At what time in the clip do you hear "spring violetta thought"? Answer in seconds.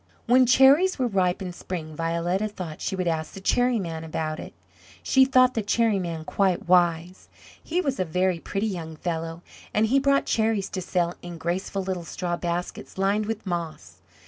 1.53-2.81